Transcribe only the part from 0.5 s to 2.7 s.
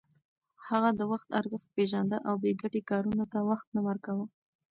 هغه د وخت ارزښت پېژانده او بې